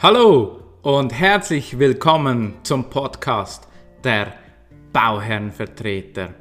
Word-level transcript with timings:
Hallo 0.00 0.60
und 0.82 1.12
herzlich 1.12 1.76
willkommen 1.76 2.54
zum 2.62 2.88
Podcast 2.88 3.66
der 4.04 4.32
Bauherrenvertreter. 4.92 6.34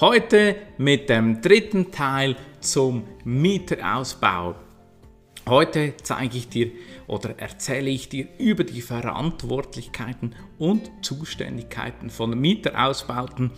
Heute 0.00 0.56
mit 0.78 1.10
dem 1.10 1.42
dritten 1.42 1.92
Teil 1.92 2.36
zum 2.60 3.04
Mieterausbau. 3.22 4.54
Heute 5.46 5.92
zeige 6.02 6.38
ich 6.38 6.48
dir 6.48 6.72
oder 7.06 7.38
erzähle 7.38 7.90
ich 7.90 8.08
dir 8.08 8.28
über 8.38 8.64
die 8.64 8.80
Verantwortlichkeiten 8.80 10.34
und 10.56 10.90
Zuständigkeiten 11.02 12.08
von 12.08 12.30
Mieterausbauten, 12.30 13.50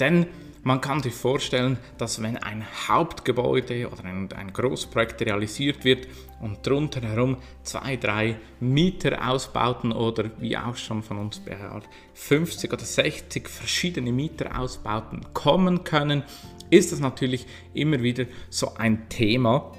denn 0.00 0.28
man 0.66 0.80
kann 0.80 1.00
sich 1.00 1.14
vorstellen, 1.14 1.78
dass 1.96 2.20
wenn 2.20 2.38
ein 2.38 2.66
Hauptgebäude 2.88 3.88
oder 3.88 4.04
ein, 4.04 4.28
ein 4.32 4.52
Großprojekt 4.52 5.22
realisiert 5.22 5.84
wird 5.84 6.08
und 6.40 6.66
drunter 6.66 7.02
herum 7.02 7.36
zwei, 7.62 7.94
drei 7.94 8.34
Mieterausbauten 8.58 9.92
oder 9.92 10.28
wie 10.40 10.56
auch 10.56 10.74
schon 10.74 11.04
von 11.04 11.18
uns 11.18 11.38
behaart 11.38 11.88
50 12.14 12.72
oder 12.72 12.84
60 12.84 13.48
verschiedene 13.48 14.10
Mieterausbauten 14.10 15.32
kommen 15.34 15.84
können, 15.84 16.24
ist 16.68 16.90
das 16.90 16.98
natürlich 16.98 17.46
immer 17.72 18.02
wieder 18.02 18.24
so 18.50 18.74
ein 18.74 19.08
Thema, 19.08 19.70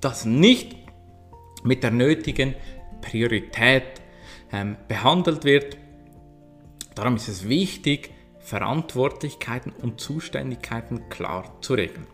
das 0.00 0.24
nicht 0.24 0.76
mit 1.64 1.82
der 1.82 1.90
nötigen 1.90 2.54
Priorität 3.00 4.00
ähm, 4.52 4.76
behandelt 4.86 5.42
wird. 5.42 5.76
Darum 6.94 7.16
ist 7.16 7.26
es 7.26 7.48
wichtig, 7.48 8.14
Verantwortlichkeiten 8.44 9.72
und 9.72 10.00
Zuständigkeiten 10.00 11.08
klar 11.08 11.56
zu 11.62 11.74
regeln. 11.74 12.06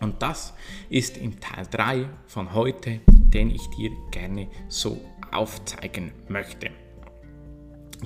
Und 0.00 0.20
das 0.20 0.52
ist 0.90 1.16
im 1.16 1.38
Teil 1.38 1.64
3 1.70 2.08
von 2.26 2.52
heute, 2.52 3.00
den 3.06 3.50
ich 3.50 3.64
dir 3.70 3.92
gerne 4.10 4.48
so 4.68 5.00
aufzeigen 5.30 6.12
möchte. 6.28 6.70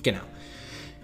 Genau. 0.02 0.20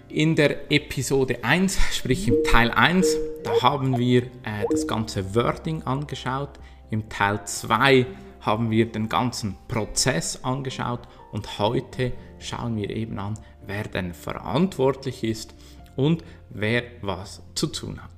In 0.07 0.35
der 0.35 0.71
Episode 0.71 1.43
1, 1.43 1.79
sprich 1.93 2.27
im 2.27 2.43
Teil 2.43 2.69
1, 2.69 3.17
da 3.43 3.63
haben 3.63 3.97
wir 3.97 4.21
äh, 4.43 4.65
das 4.69 4.87
ganze 4.87 5.33
Wording 5.33 5.81
angeschaut. 5.81 6.59
Im 6.91 7.09
Teil 7.09 7.43
2 7.43 8.05
haben 8.41 8.69
wir 8.69 8.85
den 8.85 9.09
ganzen 9.09 9.57
Prozess 9.67 10.43
angeschaut 10.43 11.07
und 11.31 11.57
heute 11.57 12.11
schauen 12.37 12.75
wir 12.75 12.91
eben 12.91 13.17
an, 13.17 13.33
wer 13.65 13.85
denn 13.85 14.13
verantwortlich 14.13 15.23
ist 15.23 15.55
und 15.95 16.23
wer 16.49 16.83
was 17.01 17.41
zu 17.55 17.67
tun 17.67 18.01
hat. 18.01 18.11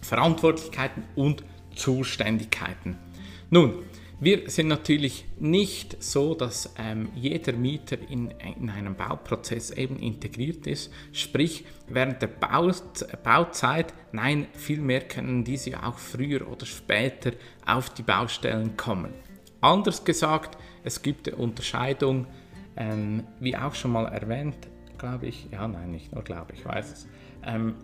Verantwortlichkeiten 0.00 1.04
und 1.14 1.42
Zuständigkeiten. 1.74 2.96
Nun, 3.50 3.84
wir 4.20 4.48
sind 4.48 4.68
natürlich 4.68 5.26
nicht 5.38 6.02
so, 6.02 6.34
dass 6.34 6.72
ähm, 6.78 7.10
jeder 7.14 7.52
Mieter 7.52 7.98
in, 8.08 8.30
in 8.30 8.70
einem 8.70 8.94
Bauprozess 8.94 9.70
eben 9.70 9.98
integriert 9.98 10.66
ist, 10.66 10.92
sprich 11.12 11.64
während 11.88 12.22
der 12.22 12.28
Bauzeit, 12.28 13.92
nein, 14.12 14.46
vielmehr 14.54 15.00
können 15.00 15.44
diese 15.44 15.82
auch 15.82 15.98
früher 15.98 16.48
oder 16.48 16.64
später 16.64 17.32
auf 17.66 17.90
die 17.90 18.02
Baustellen 18.02 18.76
kommen. 18.76 19.12
Anders 19.60 20.04
gesagt, 20.04 20.56
es 20.84 21.02
gibt 21.02 21.26
eine 21.28 21.36
Unterscheidung, 21.36 22.26
ähm, 22.76 23.24
wie 23.40 23.56
auch 23.56 23.74
schon 23.74 23.92
mal 23.92 24.06
erwähnt, 24.06 24.68
glaube 25.04 25.26
ich. 25.26 25.48
Ja, 25.50 25.68
nein, 25.68 25.90
nicht 25.90 26.14
nur 26.14 26.24
glaube 26.24 26.54
ich, 26.54 26.64
weiß 26.64 26.92
es. 26.92 27.08
Ähm, 27.44 27.74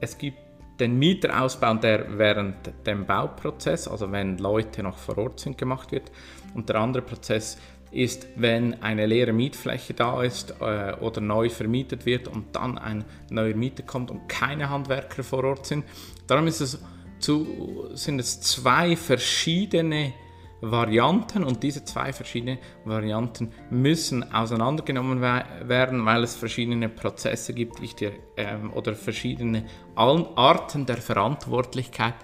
es 0.00 0.18
gibt 0.18 0.38
den 0.80 0.98
Mieterausbau, 0.98 1.74
der 1.74 2.18
während 2.18 2.56
dem 2.86 3.06
Bauprozess, 3.06 3.86
also 3.86 4.10
wenn 4.10 4.38
Leute 4.38 4.82
noch 4.82 4.98
vor 4.98 5.16
Ort 5.18 5.38
sind, 5.38 5.56
gemacht 5.56 5.92
wird. 5.92 6.10
Und 6.54 6.68
der 6.68 6.76
andere 6.76 7.04
Prozess 7.04 7.56
ist, 7.92 8.26
wenn 8.34 8.82
eine 8.82 9.06
leere 9.06 9.32
Mietfläche 9.32 9.94
da 9.94 10.24
ist 10.24 10.56
äh, 10.60 10.94
oder 11.00 11.20
neu 11.20 11.48
vermietet 11.48 12.04
wird 12.04 12.26
und 12.26 12.56
dann 12.56 12.78
ein 12.78 13.04
neuer 13.30 13.54
Mieter 13.54 13.84
kommt 13.84 14.10
und 14.10 14.28
keine 14.28 14.68
Handwerker 14.68 15.22
vor 15.22 15.44
Ort 15.44 15.66
sind. 15.66 15.84
Darum 16.26 16.48
zu, 16.50 17.90
sind 17.94 18.18
es 18.18 18.40
zwei 18.40 18.96
verschiedene 18.96 20.12
Varianten 20.60 21.44
und 21.44 21.62
diese 21.62 21.84
zwei 21.84 22.12
verschiedenen 22.12 22.58
Varianten 22.84 23.52
müssen 23.70 24.32
auseinandergenommen 24.32 25.20
werden, 25.20 26.04
weil 26.06 26.22
es 26.22 26.36
verschiedene 26.36 26.88
Prozesse 26.88 27.52
gibt 27.52 27.80
ich 27.80 27.94
dir, 27.94 28.12
ähm, 28.36 28.72
oder 28.72 28.94
verschiedene 28.94 29.64
Arten 29.94 30.86
der 30.86 30.96
Verantwortlichkeit, 30.96 32.14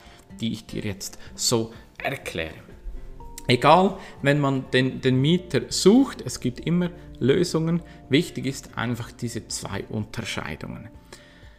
die 0.41 0.53
ich 0.53 0.67
dir 0.67 0.83
jetzt 0.83 1.19
so 1.35 1.73
erkläre. 1.99 2.55
Egal, 3.47 3.97
wenn 4.23 4.39
man 4.39 4.71
den, 4.71 5.01
den 5.01 5.21
Mieter 5.21 5.63
sucht, 5.69 6.23
es 6.25 6.39
gibt 6.39 6.61
immer 6.61 6.91
Lösungen. 7.19 7.83
Wichtig 8.09 8.47
ist 8.47 8.79
einfach 8.79 9.11
diese 9.11 9.49
zwei 9.49 9.85
Unterscheidungen. 9.89 10.89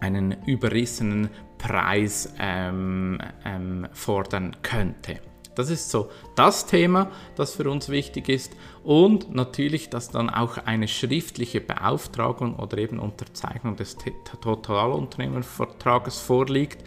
einen 0.00 0.44
überrissenen 0.46 1.30
Preis 1.58 2.34
ähm, 2.38 3.18
ähm, 3.44 3.86
fordern 3.92 4.56
könnte. 4.62 5.20
Das 5.54 5.70
ist 5.70 5.90
so 5.90 6.10
das 6.34 6.66
Thema, 6.66 7.10
das 7.36 7.54
für 7.54 7.70
uns 7.70 7.88
wichtig 7.88 8.28
ist. 8.28 8.52
Und 8.82 9.34
natürlich, 9.34 9.90
dass 9.90 10.10
dann 10.10 10.30
auch 10.30 10.58
eine 10.58 10.88
schriftliche 10.88 11.60
Beauftragung 11.60 12.56
oder 12.56 12.78
eben 12.78 12.98
Unterzeichnung 12.98 13.76
des 13.76 13.96
Totalunternehmervertrages 14.40 16.18
vorliegt 16.20 16.84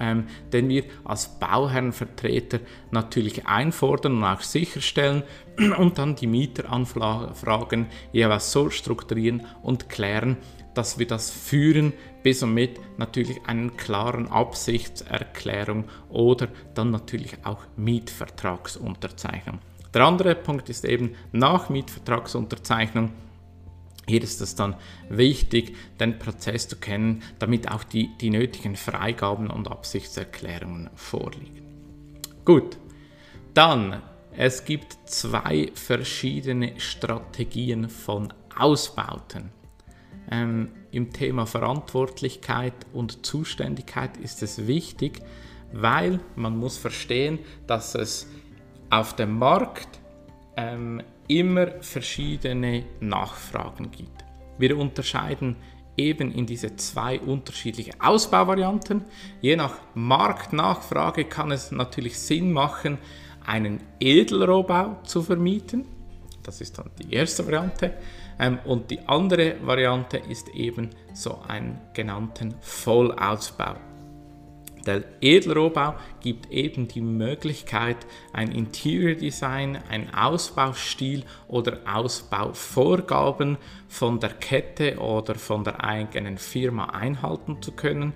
ähm, 0.00 0.26
den 0.52 0.68
wir 0.68 0.84
als 1.04 1.28
Bauherrenvertreter 1.38 2.60
natürlich 2.90 3.46
einfordern 3.46 4.16
und 4.16 4.24
auch 4.24 4.40
sicherstellen 4.40 5.22
und 5.78 5.98
dann 5.98 6.16
die 6.16 6.26
Mieteranfragen 6.26 7.86
jeweils 8.12 8.52
so 8.52 8.70
strukturieren 8.70 9.46
und 9.62 9.88
klären, 9.88 10.36
dass 10.74 10.98
wir 10.98 11.06
das 11.06 11.30
führen 11.30 11.92
bis 12.22 12.42
und 12.42 12.54
mit 12.54 12.80
natürlich 12.98 13.40
einen 13.46 13.76
klaren 13.76 14.28
Absichtserklärung 14.28 15.84
oder 16.08 16.48
dann 16.74 16.90
natürlich 16.90 17.36
auch 17.44 17.62
Mietvertragsunterzeichnung. 17.76 19.60
Der 19.92 20.04
andere 20.04 20.34
Punkt 20.34 20.68
ist 20.68 20.84
eben 20.84 21.14
nach 21.32 21.68
Mietvertragsunterzeichnung 21.68 23.12
hier 24.06 24.22
ist 24.22 24.40
es 24.40 24.54
dann 24.54 24.76
wichtig, 25.08 25.76
den 25.98 26.18
Prozess 26.18 26.68
zu 26.68 26.76
kennen, 26.76 27.22
damit 27.38 27.70
auch 27.70 27.84
die, 27.84 28.10
die 28.20 28.30
nötigen 28.30 28.76
Freigaben 28.76 29.48
und 29.50 29.70
Absichtserklärungen 29.70 30.90
vorliegen. 30.94 31.62
Gut, 32.44 32.76
dann, 33.54 34.02
es 34.36 34.64
gibt 34.64 34.98
zwei 35.06 35.70
verschiedene 35.74 36.78
Strategien 36.78 37.88
von 37.88 38.32
Ausbauten. 38.56 39.50
Ähm, 40.30 40.70
Im 40.90 41.12
Thema 41.12 41.46
Verantwortlichkeit 41.46 42.74
und 42.92 43.26
Zuständigkeit 43.26 44.16
ist 44.16 44.42
es 44.42 44.66
wichtig, 44.66 45.20
weil 45.72 46.20
man 46.36 46.56
muss 46.56 46.78
verstehen, 46.78 47.38
dass 47.66 47.94
es 47.94 48.28
auf 48.90 49.16
dem 49.16 49.38
Markt 49.38 50.00
ähm, 50.56 51.02
immer 51.28 51.66
verschiedene 51.80 52.84
Nachfragen 53.00 53.90
gibt. 53.90 54.24
Wir 54.58 54.78
unterscheiden 54.78 55.56
eben 55.96 56.32
in 56.32 56.46
diese 56.46 56.76
zwei 56.76 57.20
unterschiedliche 57.20 57.92
Ausbauvarianten. 57.98 59.04
Je 59.40 59.56
nach 59.56 59.78
Marktnachfrage 59.94 61.24
kann 61.24 61.50
es 61.50 61.70
natürlich 61.70 62.18
Sinn 62.18 62.52
machen, 62.52 62.98
einen 63.44 63.80
Edelrohbau 64.00 65.00
zu 65.04 65.22
vermieten. 65.22 65.86
Das 66.42 66.60
ist 66.60 66.78
dann 66.78 66.90
die 67.00 67.14
erste 67.14 67.46
Variante. 67.46 67.94
Ähm, 68.38 68.58
und 68.64 68.90
die 68.90 69.00
andere 69.06 69.56
Variante 69.62 70.18
ist 70.18 70.48
eben 70.50 70.90
so 71.12 71.38
einen 71.46 71.80
genannten 71.92 72.54
Vollausbau. 72.60 73.76
Der 74.86 75.02
Edelrohbau 75.22 75.94
gibt 76.20 76.50
eben 76.50 76.88
die 76.88 77.00
Möglichkeit, 77.00 77.96
ein 78.32 78.52
Interior 78.52 79.14
Design, 79.14 79.78
ein 79.88 80.12
Ausbaustil 80.12 81.24
oder 81.48 81.78
Ausbauvorgaben 81.86 83.56
von 83.88 84.20
der 84.20 84.30
Kette 84.30 84.98
oder 84.98 85.36
von 85.36 85.64
der 85.64 85.82
eigenen 85.82 86.36
Firma 86.36 86.86
einhalten 86.86 87.62
zu 87.62 87.72
können. 87.72 88.12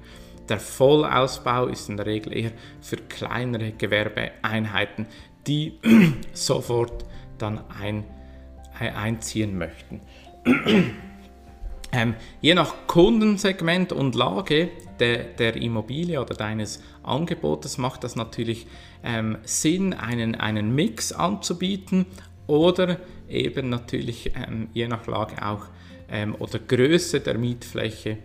Der 0.48 0.60
Vollausbau 0.60 1.66
ist 1.66 1.88
in 1.88 1.96
der 1.96 2.06
Regel 2.06 2.36
eher 2.36 2.52
für 2.80 2.96
kleinere 2.96 3.72
Gewerbeeinheiten, 3.72 5.06
die 5.46 5.78
sofort 6.32 7.04
dann 7.38 7.60
ein, 7.80 8.04
einziehen 8.80 9.58
möchten. 9.58 10.00
Ähm, 11.90 12.14
je 12.42 12.54
nach 12.54 12.86
Kundensegment 12.86 13.92
und 13.92 14.14
Lage 14.14 14.68
der, 15.00 15.24
der, 15.24 15.56
Immobilie 15.56 16.20
oder 16.20 16.34
deines 16.34 16.82
Angebotes 17.02 17.78
macht 17.78 18.04
das 18.04 18.14
natürlich 18.14 18.66
ähm, 19.02 19.38
Sinn, 19.44 19.94
einen, 19.94 20.34
einen 20.34 20.74
Mix 20.74 21.12
anzubieten 21.12 22.04
oder 22.46 22.98
eben 23.28 23.70
natürlich 23.70 24.32
ähm, 24.36 24.68
je 24.74 24.86
nach 24.86 25.06
Lage 25.06 25.42
auch 25.42 25.66
ähm, 26.10 26.34
oder 26.38 26.58
Größe 26.58 27.20
der 27.20 27.38
Mietfläche 27.38 28.18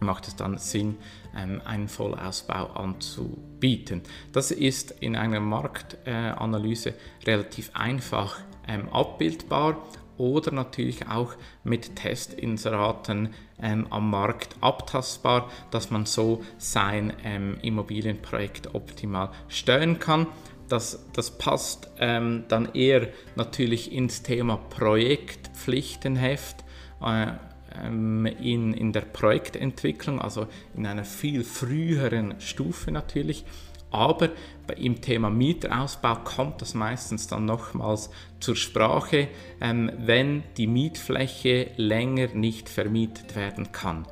macht 0.00 0.28
es 0.28 0.36
dann 0.36 0.58
Sinn, 0.58 0.96
ähm, 1.36 1.60
einen 1.64 1.88
Vollausbau 1.88 2.66
anzubieten. 2.74 4.02
Das 4.32 4.50
ist 4.52 4.92
in 5.00 5.16
einer 5.16 5.40
Marktanalyse 5.40 6.90
äh, 6.90 6.94
relativ 7.26 7.70
einfach 7.74 8.38
ähm, 8.68 8.88
abbildbar 8.90 9.88
oder 10.16 10.52
natürlich 10.52 11.08
auch 11.08 11.34
mit 11.64 11.96
Testinseraten 11.96 13.30
ähm, 13.62 13.86
am 13.90 14.10
Markt 14.10 14.56
abtastbar, 14.60 15.50
dass 15.70 15.90
man 15.90 16.06
so 16.06 16.42
sein 16.58 17.12
ähm, 17.24 17.58
Immobilienprojekt 17.62 18.74
optimal 18.74 19.30
steuern 19.48 19.98
kann. 19.98 20.28
Das, 20.68 21.06
das 21.14 21.38
passt 21.38 21.90
ähm, 21.98 22.44
dann 22.48 22.74
eher 22.74 23.08
natürlich 23.36 23.92
ins 23.92 24.22
Thema 24.22 24.56
Projektpflichtenheft. 24.56 26.64
Äh, 27.00 27.32
ähm, 27.84 28.26
in, 28.26 28.72
in 28.72 28.92
der 28.92 29.02
Projektentwicklung, 29.02 30.20
also 30.20 30.46
in 30.74 30.86
einer 30.86 31.04
viel 31.04 31.44
früheren 31.44 32.40
Stufe 32.40 32.90
natürlich. 32.90 33.44
Aber 33.90 34.30
im 34.76 35.00
Thema 35.00 35.30
Mieterausbau 35.30 36.16
kommt 36.16 36.60
das 36.60 36.74
meistens 36.74 37.26
dann 37.26 37.46
nochmals 37.46 38.10
zur 38.40 38.56
Sprache, 38.56 39.28
ähm, 39.60 39.90
wenn 39.98 40.42
die 40.56 40.66
Mietfläche 40.66 41.70
länger 41.76 42.28
nicht 42.34 42.68
vermietet 42.68 43.34
werden 43.34 43.72
kann. 43.72 44.06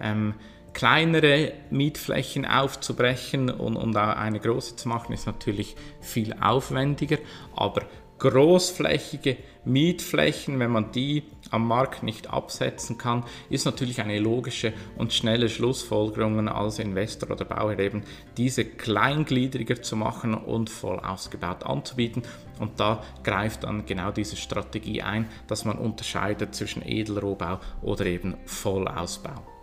Ähm, 0.00 0.34
kleinere 0.72 1.52
Mietflächen 1.70 2.46
aufzubrechen 2.46 3.50
und, 3.50 3.76
und 3.76 3.96
eine 3.96 4.40
große 4.40 4.76
zu 4.76 4.88
machen, 4.88 5.12
ist 5.12 5.26
natürlich 5.26 5.76
viel 6.00 6.34
aufwendiger, 6.40 7.18
aber 7.54 7.82
großflächige 8.18 9.36
Mietflächen, 9.64 10.58
wenn 10.58 10.70
man 10.70 10.92
die 10.92 11.24
am 11.50 11.66
Markt 11.66 12.02
nicht 12.02 12.30
absetzen 12.30 12.98
kann, 12.98 13.24
ist 13.50 13.64
natürlich 13.64 14.00
eine 14.00 14.18
logische 14.18 14.72
und 14.96 15.12
schnelle 15.12 15.48
Schlussfolgerung 15.48 16.48
als 16.48 16.78
Investor 16.78 17.30
oder 17.30 17.44
Bauherr 17.44 17.78
eben 17.78 18.02
diese 18.36 18.64
kleingliedriger 18.64 19.82
zu 19.82 19.96
machen 19.96 20.34
und 20.34 20.70
voll 20.70 20.98
ausgebaut 21.00 21.64
anzubieten. 21.64 22.22
Und 22.58 22.80
da 22.80 23.02
greift 23.22 23.64
dann 23.64 23.86
genau 23.86 24.10
diese 24.10 24.36
Strategie 24.36 25.02
ein, 25.02 25.28
dass 25.46 25.64
man 25.64 25.78
unterscheidet 25.78 26.54
zwischen 26.54 26.82
Edelrohbau 26.86 27.60
oder 27.82 28.06
eben 28.06 28.36
Vollausbau. 28.44 29.57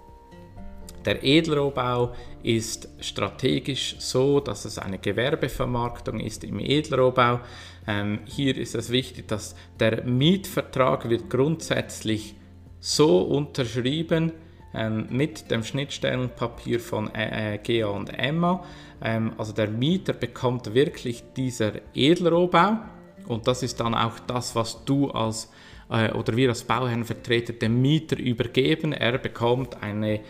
Der 1.05 1.23
Edelrohbau 1.23 2.13
ist 2.43 2.89
strategisch 2.99 3.95
so, 3.99 4.39
dass 4.39 4.65
es 4.65 4.79
eine 4.79 4.97
Gewerbevermarktung 4.97 6.19
ist 6.19 6.43
im 6.43 6.59
Edelrohbau. 6.59 7.41
Ähm, 7.87 8.19
hier 8.25 8.57
ist 8.57 8.75
es 8.75 8.89
wichtig, 8.89 9.27
dass 9.27 9.55
der 9.79 10.03
Mietvertrag 10.03 11.09
wird 11.09 11.29
grundsätzlich 11.29 12.35
so 12.79 13.21
unterschrieben 13.21 14.31
ähm, 14.73 15.07
mit 15.09 15.51
dem 15.51 15.63
Schnittstellenpapier 15.63 16.79
von 16.79 17.13
äh, 17.13 17.59
GA 17.63 17.87
und 17.87 18.09
Emma. 18.09 18.63
Ähm, 19.01 19.33
also 19.37 19.53
der 19.53 19.69
Mieter 19.69 20.13
bekommt 20.13 20.73
wirklich 20.73 21.23
dieser 21.35 21.73
Edelrohbau 21.93 22.79
und 23.27 23.47
das 23.47 23.63
ist 23.63 23.79
dann 23.79 23.93
auch 23.93 24.19
das, 24.19 24.55
was 24.55 24.83
du 24.85 25.09
als 25.11 25.51
äh, 25.89 26.11
oder 26.11 26.35
wir 26.35 26.49
als 26.49 26.63
Bauherrenvertreter 26.63 27.53
dem 27.53 27.81
Mieter 27.81 28.17
übergeben. 28.17 28.93
Er 28.93 29.17
bekommt 29.17 29.81
eine 29.81 30.21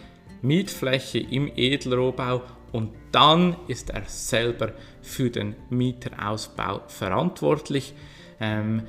Mietfläche 0.46 1.20
im 1.20 1.52
Edelrohbau 1.56 2.42
und 2.72 2.92
dann 3.12 3.56
ist 3.68 3.90
er 3.90 4.04
selber 4.06 4.74
für 5.02 5.30
den 5.30 5.56
Mieterausbau 5.70 6.82
verantwortlich. 6.88 7.94
Ähm, 8.40 8.84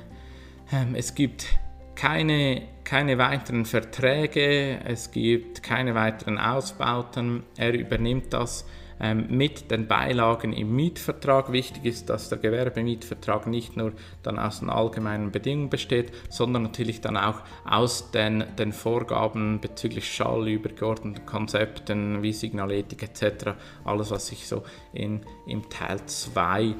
ähm, 0.71 0.95
es 0.95 1.15
gibt 1.15 1.47
keine, 1.95 2.63
keine 2.83 3.17
weiteren 3.17 3.65
Verträge, 3.65 4.79
es 4.85 5.11
gibt 5.11 5.63
keine 5.63 5.95
weiteren 5.95 6.37
Ausbauten. 6.37 7.43
Er 7.57 7.73
übernimmt 7.73 8.33
das 8.33 8.65
mit 8.99 9.69
den 9.69 9.87
Beilagen 9.87 10.53
im 10.53 10.75
Mietvertrag. 10.75 11.51
Wichtig 11.51 11.85
ist, 11.85 12.09
dass 12.09 12.29
der 12.29 12.37
Gewerbemietvertrag 12.37 13.47
nicht 13.47 13.77
nur 13.77 13.93
dann 14.23 14.39
aus 14.39 14.59
den 14.59 14.69
allgemeinen 14.69 15.31
Bedingungen 15.31 15.69
besteht, 15.69 16.11
sondern 16.29 16.63
natürlich 16.63 17.01
dann 17.01 17.17
auch 17.17 17.41
aus 17.65 18.11
den, 18.11 18.43
den 18.57 18.73
Vorgaben 18.73 19.59
bezüglich 19.61 20.11
Schall, 20.11 20.47
übergeordneten 20.47 21.25
Konzepten 21.25 22.21
wie 22.23 22.33
Signaletik 22.33 23.03
etc. 23.03 23.51
Alles, 23.85 24.11
was 24.11 24.31
ich 24.31 24.47
so 24.47 24.63
in, 24.93 25.21
im 25.45 25.69
Teil 25.69 25.99
2 26.05 26.75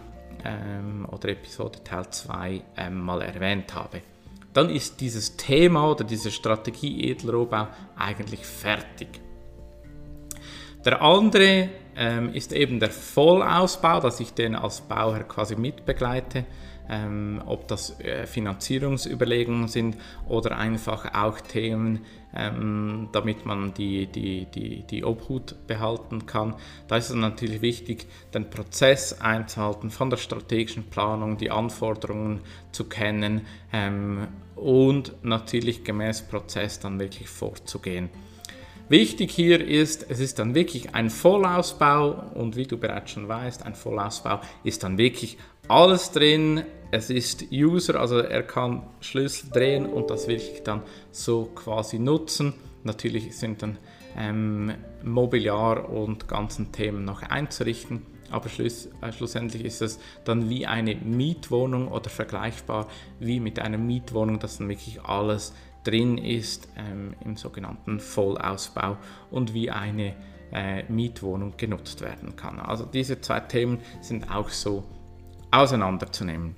ähm, 0.45 1.07
oder 1.11 1.29
Episode 1.29 1.83
Teil 1.83 2.09
2 2.09 2.61
ähm, 2.77 2.99
mal 2.99 3.21
erwähnt 3.21 3.73
habe 3.75 4.01
dann 4.57 4.71
ist 4.71 5.01
dieses 5.01 5.37
Thema 5.37 5.91
oder 5.91 6.03
diese 6.03 6.31
Strategie 6.31 7.11
Edelrohbau 7.11 7.67
eigentlich 7.95 8.39
fertig. 8.39 9.07
Der 10.83 10.99
andere 10.99 11.69
ähm, 11.97 12.33
ist 12.33 12.53
eben 12.53 12.79
der 12.79 12.91
Vollausbau, 12.91 13.99
dass 13.99 14.19
ich 14.19 14.33
den 14.33 14.55
als 14.55 14.81
Bauherr 14.81 15.23
quasi 15.23 15.55
mitbegleite. 15.55 16.45
Ähm, 16.89 17.41
ob 17.45 17.67
das 17.67 17.99
äh, 17.99 18.25
Finanzierungsüberlegungen 18.25 19.67
sind 19.67 19.97
oder 20.25 20.57
einfach 20.57 21.13
auch 21.13 21.41
Themen, 21.41 22.05
ähm, 22.33 23.09
damit 23.11 23.45
man 23.45 23.73
die, 23.73 24.07
die, 24.07 24.45
die, 24.45 24.83
die 24.83 25.03
Obhut 25.03 25.67
behalten 25.67 26.25
kann. 26.25 26.55
Da 26.87 26.95
ist 26.95 27.09
es 27.09 27.15
natürlich 27.15 27.61
wichtig, 27.61 28.07
den 28.33 28.49
Prozess 28.49 29.19
einzuhalten, 29.19 29.89
von 29.89 30.09
der 30.09 30.15
strategischen 30.15 30.89
Planung 30.89 31.35
die 31.35 31.51
Anforderungen 31.51 32.39
zu 32.71 32.85
kennen 32.85 33.45
ähm, 33.73 34.29
und 34.55 35.13
natürlich 35.23 35.83
gemäß 35.83 36.21
Prozess 36.21 36.79
dann 36.79 37.01
wirklich 37.01 37.27
vorzugehen. 37.27 38.09
Wichtig 38.89 39.31
hier 39.31 39.65
ist, 39.67 40.09
es 40.09 40.21
ist 40.21 40.39
dann 40.39 40.55
wirklich 40.55 40.95
ein 40.95 41.09
Vollausbau 41.09 42.23
und 42.35 42.55
wie 42.55 42.65
du 42.65 42.77
bereits 42.77 43.11
schon 43.11 43.27
weißt, 43.27 43.65
ein 43.65 43.75
Vollausbau 43.75 44.39
ist 44.63 44.83
dann 44.83 44.97
wirklich 44.97 45.37
alles 45.67 46.11
drin. 46.11 46.63
Es 46.89 47.09
ist 47.09 47.51
User, 47.51 47.99
also 47.99 48.19
er 48.19 48.43
kann 48.43 48.83
Schlüssel 49.01 49.49
drehen 49.51 49.85
und 49.85 50.09
das 50.09 50.29
wirklich 50.29 50.63
dann 50.63 50.83
so 51.11 51.51
quasi 51.53 51.99
nutzen. 51.99 52.53
Natürlich 52.85 53.37
sind 53.37 53.61
dann 53.61 53.77
ähm, 54.17 54.73
Mobiliar 55.03 55.89
und 55.89 56.29
ganzen 56.29 56.71
Themen 56.71 57.03
noch 57.03 57.21
einzurichten, 57.23 58.03
aber 58.31 58.47
schluss, 58.47 58.87
äh, 59.01 59.11
schlussendlich 59.11 59.65
ist 59.65 59.81
es 59.81 59.99
dann 60.23 60.49
wie 60.49 60.65
eine 60.65 60.95
Mietwohnung 60.95 61.89
oder 61.89 62.09
vergleichbar 62.09 62.87
wie 63.19 63.41
mit 63.41 63.59
einer 63.59 63.77
Mietwohnung, 63.77 64.39
dass 64.39 64.59
dann 64.59 64.69
wirklich 64.69 65.01
alles 65.01 65.53
drin 65.87 66.17
ist 66.17 66.67
ähm, 66.77 67.15
im 67.23 67.37
sogenannten 67.37 67.99
Vollausbau 67.99 68.97
und 69.31 69.53
wie 69.53 69.71
eine 69.71 70.15
äh, 70.51 70.83
Mietwohnung 70.91 71.53
genutzt 71.57 72.01
werden 72.01 72.35
kann. 72.35 72.59
Also 72.59 72.85
diese 72.85 73.21
zwei 73.21 73.39
Themen 73.39 73.79
sind 74.01 74.29
auch 74.29 74.49
so 74.49 74.83
auseinanderzunehmen. 75.51 76.55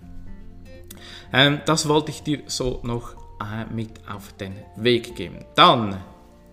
Ähm, 1.32 1.62
das 1.66 1.88
wollte 1.88 2.12
ich 2.12 2.24
dir 2.24 2.42
so 2.48 2.80
noch 2.84 3.14
äh, 3.40 3.72
mit 3.72 4.08
auf 4.10 4.34
den 4.34 4.56
Weg 4.76 5.16
geben. 5.16 5.46
Dann 5.56 5.98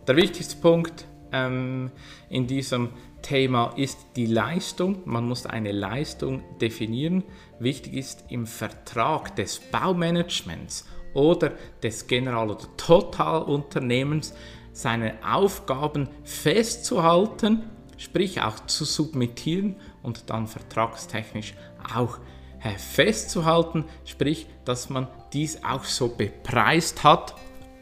der 0.07 0.17
wichtigste 0.17 0.57
Punkt 0.57 1.07
ähm, 1.33 1.91
in 2.29 2.47
diesem 2.47 2.91
Thema 3.23 3.73
ist 3.77 3.99
die 4.15 4.27
Leistung. 4.27 5.03
Man 5.05 5.27
muss 5.27 5.47
eine 5.47 5.73
Leistung 5.73 6.45
definieren. 6.61 7.25
Wichtig 7.59 7.95
ist 7.95 8.25
im 8.29 8.47
Vertrag 8.47 9.35
des 9.35 9.59
Baumanagements 9.59 10.87
oder 11.17 11.53
des 11.83 12.07
General- 12.07 12.51
oder 12.51 12.67
Totalunternehmens 12.77 14.35
seine 14.73 15.15
Aufgaben 15.27 16.09
festzuhalten, 16.23 17.65
sprich 17.97 18.43
auch 18.43 18.67
zu 18.67 18.85
submittieren 18.85 19.77
und 20.03 20.29
dann 20.29 20.47
vertragstechnisch 20.47 21.55
auch 21.95 22.19
äh, 22.63 22.77
festzuhalten, 22.79 23.87
sprich, 24.05 24.47
dass 24.67 24.91
man 24.91 25.09
dies 25.33 25.65
auch 25.65 25.85
so 25.85 26.09
bepreist 26.09 27.03
hat, 27.03 27.35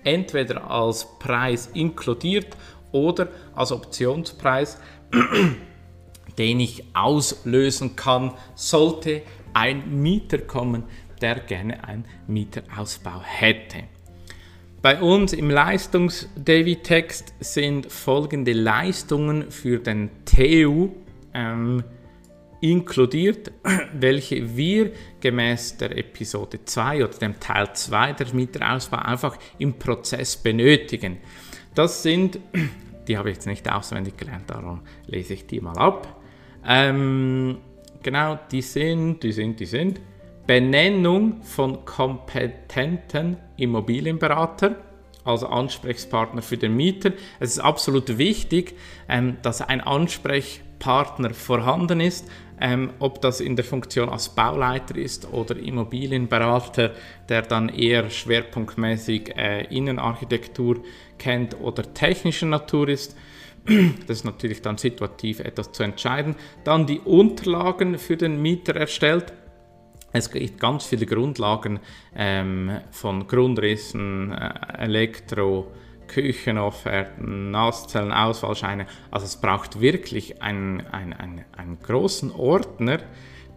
entweder 0.04 0.70
als 0.70 1.06
Preis 1.18 1.68
inkludiert 1.74 2.56
oder 2.92 3.28
als 3.56 3.72
Optionspreis, 3.72 4.78
den 6.38 6.60
ich 6.60 6.84
auslösen 6.94 7.96
kann, 7.96 8.32
sollte 8.54 9.22
ein 9.54 10.02
Mieter 10.02 10.38
kommen, 10.38 10.84
der 11.24 11.40
gerne 11.40 11.82
einen 11.82 12.04
Mieterausbau 12.26 13.22
hätte. 13.22 13.84
Bei 14.82 15.00
uns 15.00 15.32
im 15.32 15.48
Leistungs-Devi-Text 15.48 17.32
sind 17.40 17.90
folgende 17.90 18.52
Leistungen 18.52 19.50
für 19.50 19.78
den 19.78 20.10
TU 20.26 20.90
ähm, 21.32 21.82
inkludiert, 22.60 23.52
welche 23.94 24.54
wir 24.54 24.92
gemäß 25.20 25.78
der 25.78 25.96
Episode 25.96 26.62
2 26.62 27.04
oder 27.04 27.16
dem 27.16 27.40
Teil 27.40 27.72
2 27.72 28.12
der 28.12 28.34
Mieterausbau 28.34 28.98
einfach 28.98 29.38
im 29.56 29.78
Prozess 29.78 30.36
benötigen. 30.36 31.16
Das 31.74 32.02
sind, 32.02 32.38
die 33.08 33.16
habe 33.16 33.30
ich 33.30 33.36
jetzt 33.36 33.46
nicht 33.46 33.72
auswendig 33.72 34.18
gelernt, 34.18 34.50
darum 34.50 34.82
lese 35.06 35.32
ich 35.32 35.46
die 35.46 35.62
mal 35.62 35.78
ab. 35.78 36.20
Ähm, 36.66 37.60
genau, 38.02 38.38
die 38.52 38.60
sind, 38.60 39.22
die 39.22 39.32
sind, 39.32 39.58
die 39.58 39.66
sind 39.66 40.00
Benennung 40.46 41.42
von 41.42 41.84
kompetenten 41.84 43.38
Immobilienberater 43.56 44.76
als 45.24 45.42
Ansprechpartner 45.42 46.42
für 46.42 46.58
den 46.58 46.76
Mieter. 46.76 47.12
Es 47.40 47.52
ist 47.52 47.60
absolut 47.60 48.18
wichtig, 48.18 48.76
ähm, 49.08 49.38
dass 49.42 49.62
ein 49.62 49.80
Ansprechpartner 49.80 51.32
vorhanden 51.32 52.00
ist, 52.00 52.28
ähm, 52.60 52.90
ob 52.98 53.20
das 53.22 53.40
in 53.40 53.56
der 53.56 53.64
Funktion 53.64 54.08
als 54.08 54.28
Bauleiter 54.28 54.96
ist 54.96 55.32
oder 55.32 55.56
Immobilienberater, 55.56 56.92
der 57.28 57.42
dann 57.42 57.68
eher 57.68 58.10
schwerpunktmäßig 58.10 59.34
äh, 59.36 59.64
Innenarchitektur 59.74 60.82
kennt 61.18 61.58
oder 61.60 61.94
technischer 61.94 62.46
Natur 62.46 62.88
ist. 62.88 63.16
Das 64.06 64.18
ist 64.18 64.24
natürlich 64.24 64.60
dann 64.60 64.76
situativ 64.76 65.40
etwas 65.40 65.72
zu 65.72 65.82
entscheiden. 65.84 66.36
Dann 66.64 66.86
die 66.86 67.00
Unterlagen 67.00 67.98
für 67.98 68.18
den 68.18 68.42
Mieter 68.42 68.76
erstellt. 68.76 69.32
Es 70.14 70.30
gibt 70.30 70.60
ganz 70.60 70.86
viele 70.86 71.06
Grundlagen 71.06 71.80
ähm, 72.14 72.78
von 72.92 73.26
Grundrissen, 73.26 74.30
äh, 74.30 74.52
Elektro, 74.78 75.72
Küchenofferten, 76.06 77.50
Nasszellen, 77.50 78.12
Auswahlscheine. 78.12 78.86
Also 79.10 79.26
es 79.26 79.40
braucht 79.40 79.80
wirklich 79.80 80.40
einen, 80.40 80.86
einen, 80.86 81.14
einen, 81.14 81.44
einen 81.56 81.80
großen 81.80 82.30
Ordner, 82.30 82.98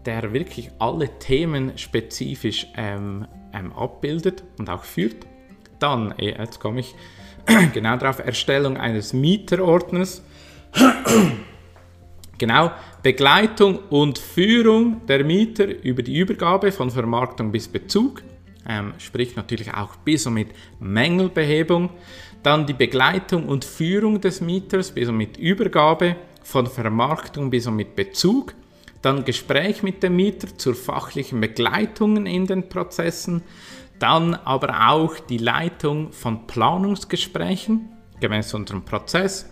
der 0.08 0.34
wirklich 0.34 0.72
alle 0.80 1.20
Themen 1.20 1.78
spezifisch 1.78 2.66
ähm, 2.76 3.28
ähm, 3.54 3.72
abbildet 3.74 4.44
und 4.58 4.68
auch 4.72 4.84
führt. 4.84 5.28
Dann, 5.78 6.16
eh, 6.18 6.40
jetzt 6.40 6.60
komme 6.60 6.80
ich 6.80 6.96
genau 7.76 7.98
darauf, 7.98 8.18
Erstellung 8.18 8.78
eines 8.78 9.14
Mieterordners. 9.14 10.24
genau, 12.38 12.72
Begleitung 13.04 13.80
und 13.90 14.18
Führung 14.18 15.06
der 15.08 15.24
Mieter 15.24 15.84
über 15.84 16.04
die 16.04 16.18
Übergabe 16.18 16.72
von 16.72 16.92
Vermarktung 16.92 17.52
bis 17.52 17.68
Bezug, 17.68 18.24
ähm, 18.68 18.94
sprich 18.98 19.36
natürlich 19.36 19.74
auch 19.74 19.96
bis 19.98 20.26
und 20.26 20.34
mit 20.34 20.50
Mängelbehebung. 20.80 21.90
Dann 22.44 22.66
die 22.66 22.74
Begleitung 22.74 23.48
und 23.48 23.66
Führung 23.66 24.22
des 24.22 24.42
Mieters 24.42 24.92
bis 24.92 25.10
und 25.10 25.18
mit 25.18 25.38
Übergabe, 25.38 26.16
von 26.44 26.66
Vermarktung 26.66 27.50
bis 27.50 27.68
und 27.68 27.76
mit 27.76 27.96
Bezug. 27.96 28.54
Dann 29.02 29.26
Gespräch 29.26 29.84
mit 29.84 30.02
dem 30.02 30.16
Mieter 30.16 30.58
zur 30.58 30.76
fachlichen 30.76 31.42
Begleitung 31.42 32.26
in 32.26 32.48
den 32.48 32.70
Prozessen. 32.70 33.44
Dann 34.00 34.34
aber 34.34 34.90
auch 34.90 35.20
die 35.20 35.40
Leitung 35.40 36.12
von 36.14 36.48
Planungsgesprächen 36.48 37.90
gemäß 38.20 38.54
unserem 38.54 38.84
Prozess 38.84 39.50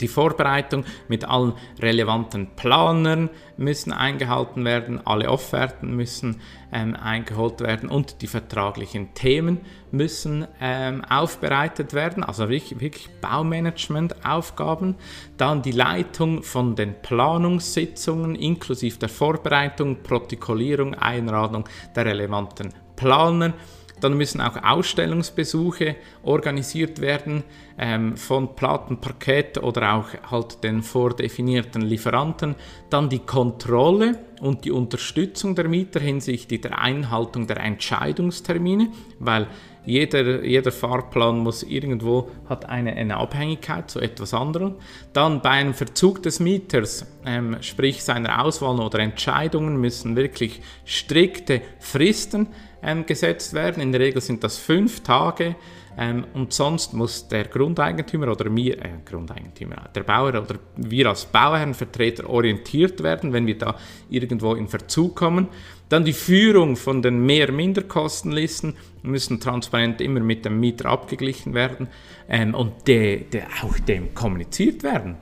die 0.00 0.08
Vorbereitung 0.08 0.84
mit 1.08 1.24
allen 1.24 1.54
relevanten 1.80 2.48
Planern 2.56 3.30
müssen 3.56 3.92
eingehalten 3.92 4.64
werden, 4.64 5.00
alle 5.06 5.30
Offerten 5.30 5.94
müssen 5.94 6.40
ähm, 6.72 6.94
eingeholt 6.94 7.60
werden 7.60 7.88
und 7.88 8.22
die 8.22 8.26
vertraglichen 8.26 9.14
Themen 9.14 9.60
müssen 9.90 10.46
ähm, 10.60 11.04
aufbereitet 11.04 11.94
werden, 11.94 12.22
also 12.22 12.48
wirklich, 12.48 12.80
wirklich 12.80 13.08
Baumanagement-Aufgaben. 13.20 14.96
Dann 15.36 15.62
die 15.62 15.72
Leitung 15.72 16.42
von 16.42 16.76
den 16.76 16.94
Planungssitzungen 17.00 18.34
inklusive 18.34 18.98
der 18.98 19.08
Vorbereitung, 19.08 20.02
Protokollierung, 20.02 20.94
Einladung 20.94 21.68
der 21.94 22.06
relevanten 22.06 22.74
Planer 22.96 23.52
dann 24.00 24.16
müssen 24.16 24.40
auch 24.40 24.62
Ausstellungsbesuche 24.62 25.96
organisiert 26.22 27.00
werden 27.00 27.44
ähm, 27.78 28.16
von 28.16 28.54
Plattenparkett 28.54 29.58
oder 29.58 29.94
auch 29.94 30.08
halt 30.30 30.62
den 30.62 30.82
vordefinierten 30.82 31.82
Lieferanten. 31.82 32.56
Dann 32.90 33.08
die 33.08 33.20
Kontrolle 33.20 34.18
und 34.40 34.64
die 34.64 34.70
Unterstützung 34.70 35.54
der 35.54 35.68
Mieter 35.68 36.00
hinsichtlich 36.00 36.60
der 36.60 36.78
Einhaltung 36.78 37.46
der 37.46 37.58
Entscheidungstermine, 37.58 38.88
weil 39.18 39.46
jeder, 39.86 40.42
jeder 40.44 40.72
Fahrplan 40.72 41.38
muss 41.38 41.62
irgendwo 41.62 42.28
hat 42.48 42.68
eine, 42.68 42.94
eine 42.94 43.16
Abhängigkeit 43.16 43.88
zu 43.88 44.00
etwas 44.00 44.34
anderem. 44.34 44.74
Dann 45.12 45.40
bei 45.40 45.50
einem 45.50 45.74
Verzug 45.74 46.24
des 46.24 46.40
Mieters, 46.40 47.06
ähm, 47.24 47.56
sprich 47.60 48.02
seiner 48.02 48.44
Auswahl 48.44 48.80
oder 48.80 48.98
Entscheidungen, 48.98 49.80
müssen 49.80 50.16
wirklich 50.16 50.60
strikte 50.84 51.62
Fristen 51.78 52.48
ähm, 52.86 53.04
gesetzt 53.04 53.52
werden. 53.52 53.82
In 53.82 53.92
der 53.92 54.00
Regel 54.00 54.22
sind 54.22 54.42
das 54.42 54.56
fünf 54.56 55.00
Tage. 55.00 55.56
Ähm, 55.98 56.24
und 56.34 56.52
sonst 56.52 56.92
muss 56.92 57.26
der 57.28 57.44
Grundeigentümer 57.44 58.30
oder 58.30 58.50
mir, 58.50 58.78
äh, 58.78 58.90
Grundeigentümer, 59.04 59.88
der 59.94 60.02
Bauer 60.02 60.28
oder 60.28 60.56
wir 60.76 61.08
als 61.08 61.24
Bauherrenvertreter 61.24 62.28
orientiert 62.28 63.02
werden, 63.02 63.32
wenn 63.32 63.46
wir 63.46 63.56
da 63.56 63.76
irgendwo 64.10 64.54
in 64.54 64.68
Verzug 64.68 65.16
kommen. 65.16 65.48
Dann 65.88 66.04
die 66.04 66.12
Führung 66.12 66.76
von 66.76 67.00
den 67.00 67.24
Mehr-Minder-Kostenlisten 67.24 68.74
müssen 69.02 69.40
transparent 69.40 70.00
immer 70.00 70.20
mit 70.20 70.44
dem 70.44 70.60
Mieter 70.60 70.86
abgeglichen 70.86 71.54
werden 71.54 71.88
ähm, 72.28 72.54
und 72.54 72.86
de, 72.86 73.24
de, 73.24 73.42
auch 73.62 73.78
dem 73.78 74.14
kommuniziert 74.14 74.82
werden. 74.82 75.16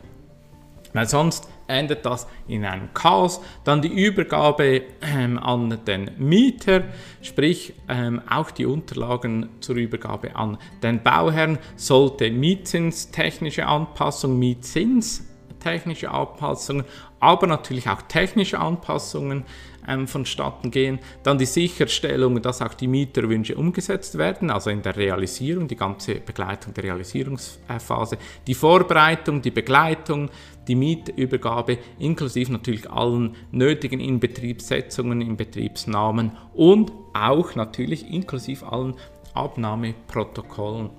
Weil 0.92 1.08
sonst 1.08 1.48
endet 1.66 2.04
das 2.04 2.26
in 2.48 2.64
einem 2.64 2.92
Chaos. 2.94 3.40
Dann 3.64 3.82
die 3.82 3.88
Übergabe 3.88 4.82
ähm, 5.02 5.38
an 5.38 5.78
den 5.86 6.10
Mieter, 6.18 6.84
sprich 7.22 7.74
ähm, 7.88 8.22
auch 8.28 8.50
die 8.50 8.66
Unterlagen 8.66 9.48
zur 9.60 9.76
Übergabe 9.76 10.36
an 10.36 10.58
den 10.82 11.02
Bauherrn 11.02 11.58
sollte 11.76 12.30
Mietzinstechnische 12.30 13.66
Anpassung, 13.66 14.38
Mietzins 14.38 15.24
technische 15.64 16.10
Anpassungen, 16.10 16.84
aber 17.20 17.46
natürlich 17.46 17.88
auch 17.88 18.02
technische 18.02 18.60
Anpassungen 18.60 19.44
ähm, 19.88 20.06
vonstatten 20.06 20.70
gehen. 20.70 20.98
Dann 21.22 21.38
die 21.38 21.46
Sicherstellung, 21.46 22.40
dass 22.42 22.60
auch 22.60 22.74
die 22.74 22.86
Mieterwünsche 22.86 23.56
umgesetzt 23.56 24.18
werden, 24.18 24.50
also 24.50 24.70
in 24.70 24.82
der 24.82 24.96
Realisierung, 24.96 25.66
die 25.66 25.76
ganze 25.76 26.16
Begleitung 26.16 26.74
der 26.74 26.84
Realisierungsphase, 26.84 28.18
die 28.46 28.54
Vorbereitung, 28.54 29.40
die 29.40 29.50
Begleitung, 29.50 30.30
die 30.68 30.74
Mietübergabe, 30.74 31.78
inklusive 31.98 32.52
natürlich 32.52 32.90
allen 32.90 33.36
nötigen 33.50 34.00
Inbetriebssetzungen, 34.00 35.20
Inbetriebsnahmen 35.20 36.32
und 36.54 36.92
auch 37.12 37.54
natürlich 37.54 38.10
inklusive 38.10 38.66
allen 38.70 38.94
Abnahmeprotokollen 39.34 40.90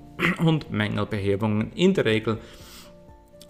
und 0.43 0.71
Mängelbehebungen 0.71 1.71
in 1.73 1.93
der 1.93 2.05
Regel 2.05 2.39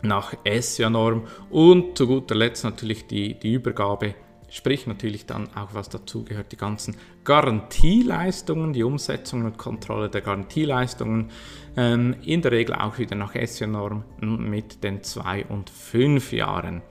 nach 0.02 0.34
SIA-Norm 0.46 1.24
und 1.50 1.98
zu 1.98 2.08
guter 2.08 2.36
Letzt 2.36 2.64
natürlich 2.64 3.08
die, 3.08 3.34
die 3.40 3.54
Übergabe 3.54 4.16
Sprich 4.56 4.88
natürlich 4.88 5.26
dann 5.26 5.50
auch, 5.54 5.74
was 5.74 5.90
dazugehört, 5.90 6.54
die 6.54 6.56
ganzen 6.56 6.96
Garantieleistungen, 7.26 8.72
die 8.72 8.84
Umsetzung 8.84 9.44
und 9.44 9.58
Kontrolle 9.58 10.10
der 10.10 10.22
Garantieleistungen, 10.22 11.30
ähm, 11.76 12.16
in 12.24 12.42
der 12.42 12.54
Regel 12.54 12.74
auch 12.74 12.98
wieder 12.98 13.18
nach 13.18 13.36
SE-Norm 13.36 14.06
mit 14.22 14.82
den 14.82 15.04
zwei 15.04 15.46
und 15.48 15.70
fünf 15.70 16.32
Jahren. 16.32 16.82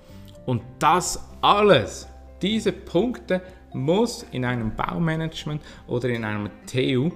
Und 0.45 0.61
das 0.79 1.27
alles, 1.41 2.07
diese 2.43 2.71
Punkte, 2.71 3.41
muss 3.73 4.27
in 4.31 4.45
einem 4.45 4.77
Baumanagement 4.77 5.63
oder 5.87 6.11
in 6.11 6.23
einem 6.23 6.51
TU 6.67 7.13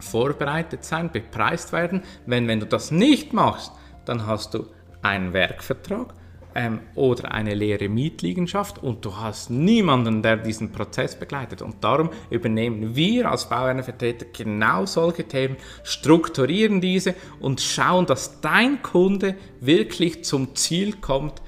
vorbereitet 0.00 0.82
sein, 0.82 1.12
bepreist 1.12 1.72
werden. 1.72 2.02
Wenn, 2.26 2.48
wenn 2.48 2.58
du 2.58 2.66
das 2.66 2.90
nicht 2.90 3.32
machst, 3.32 3.70
dann 4.04 4.26
hast 4.26 4.54
du 4.54 4.66
einen 5.00 5.32
Werkvertrag, 5.32 6.12
ähm, 6.58 6.80
oder 6.96 7.30
eine 7.30 7.54
leere 7.54 7.88
Mietliegenschaft 7.88 8.82
und 8.82 9.04
du 9.04 9.16
hast 9.16 9.48
niemanden, 9.48 10.24
der 10.24 10.38
diesen 10.38 10.72
Prozess 10.72 11.16
begleitet. 11.16 11.62
Und 11.62 11.84
darum 11.84 12.10
übernehmen 12.30 12.96
wir 12.96 13.30
als 13.30 13.48
Bauherrenvertreter 13.48 14.26
genau 14.36 14.84
solche 14.84 15.22
Themen, 15.22 15.56
strukturieren 15.84 16.80
diese 16.80 17.14
und 17.38 17.60
schauen, 17.60 18.06
dass 18.06 18.40
dein 18.40 18.82
Kunde 18.82 19.36
wirklich 19.60 20.24
zum 20.24 20.56
Ziel 20.56 20.94
kommt 20.94 21.40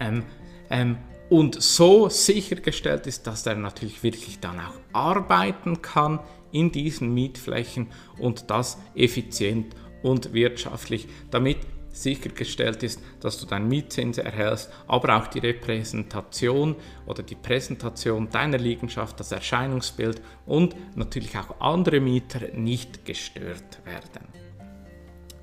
ähm, 0.00 0.24
ähm, 0.68 0.96
und 1.30 1.62
so 1.62 2.08
sichergestellt 2.08 3.06
ist, 3.06 3.28
dass 3.28 3.46
er 3.46 3.54
natürlich 3.54 4.02
wirklich 4.02 4.40
dann 4.40 4.58
auch 4.58 4.74
arbeiten 4.92 5.80
kann 5.80 6.18
in 6.50 6.72
diesen 6.72 7.14
Mietflächen 7.14 7.86
und 8.18 8.50
das 8.50 8.78
effizient 8.96 9.76
und 10.02 10.32
wirtschaftlich, 10.32 11.06
damit 11.30 11.58
sichergestellt 11.96 12.82
ist, 12.82 13.00
dass 13.20 13.38
du 13.38 13.46
deinen 13.46 13.68
Mietzins 13.68 14.18
erhältst, 14.18 14.70
aber 14.86 15.16
auch 15.16 15.26
die 15.28 15.38
Repräsentation 15.38 16.76
oder 17.06 17.22
die 17.22 17.34
Präsentation 17.34 18.28
deiner 18.30 18.58
Liegenschaft, 18.58 19.18
das 19.18 19.32
Erscheinungsbild 19.32 20.20
und 20.44 20.76
natürlich 20.96 21.36
auch 21.36 21.60
andere 21.60 22.00
Mieter 22.00 22.40
nicht 22.54 23.04
gestört 23.04 23.84
werden. 23.84 24.28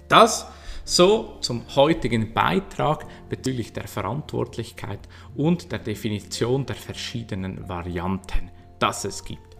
Das 0.08 0.48
so 0.86 1.38
zum 1.40 1.64
heutigen 1.76 2.34
Beitrag 2.34 3.06
bezüglich 3.30 3.74
der 3.74 3.88
Verantwortlichkeit 3.88 5.00
und 5.36 5.72
der 5.72 5.80
Definition 5.80 6.66
der 6.66 6.76
verschiedenen 6.76 7.68
Varianten, 7.70 8.52
das 8.80 9.06
es 9.06 9.24
gibt. 9.24 9.58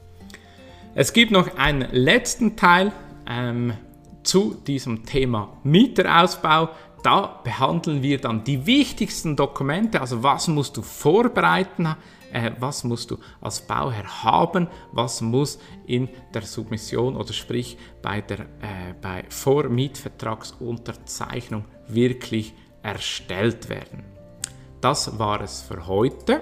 Es 0.96 1.14
gibt 1.14 1.32
noch 1.32 1.58
einen 1.58 1.90
letzten 1.92 2.56
Teil 2.56 2.92
ähm, 3.28 3.74
zu 4.24 4.56
diesem 4.56 5.06
Thema 5.06 5.58
Mieterausbau. 5.64 6.70
Da 7.04 7.42
behandeln 7.44 8.02
wir 8.02 8.20
dann 8.22 8.46
die 8.46 8.66
wichtigsten 8.66 9.36
Dokumente, 9.36 10.00
also 10.00 10.24
was 10.24 10.48
musst 10.48 10.78
du 10.78 10.82
vorbereiten, 10.82 11.98
äh, 12.32 12.52
was 12.60 12.86
musst 12.86 13.12
du 13.12 13.18
als 13.42 13.60
Bauherr 13.62 14.24
haben, 14.24 14.70
was 14.92 15.20
muss 15.22 15.60
in 15.86 16.08
der 16.34 16.44
Submission 16.44 17.18
oder 17.18 17.34
sprich 17.34 17.78
bei 18.02 18.22
der 18.22 18.40
äh, 18.40 18.94
bei 19.02 19.26
Vormietvertragsunterzeichnung 19.28 21.66
wirklich 21.88 22.54
erstellt 22.82 23.68
werden. 23.70 24.06
Das 24.82 25.20
war 25.20 25.42
es 25.42 25.62
für 25.62 25.86
heute. 25.88 26.42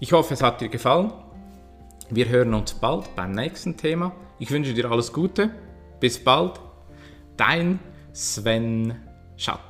Ich 0.00 0.12
hoffe, 0.12 0.34
es 0.34 0.42
hat 0.42 0.60
dir 0.60 0.68
gefallen. 0.68 1.12
Wir 2.10 2.28
hören 2.28 2.54
uns 2.54 2.74
bald 2.74 3.14
beim 3.16 3.32
nächsten 3.32 3.76
Thema. 3.76 4.12
Ich 4.38 4.50
wünsche 4.50 4.74
dir 4.74 4.90
alles 4.90 5.12
Gute. 5.12 5.50
Bis 6.00 6.22
bald. 6.22 6.67
Dein 7.38 7.78
Sven 8.12 8.94
Schatt. 9.36 9.67